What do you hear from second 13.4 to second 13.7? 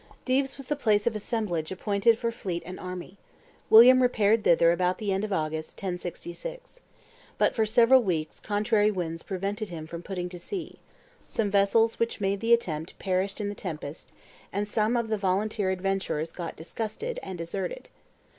the